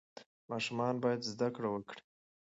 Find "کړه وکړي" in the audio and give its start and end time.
1.55-2.01